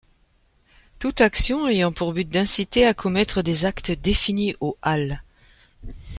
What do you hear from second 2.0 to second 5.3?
but d'inciter à commettre des actes définis aux al.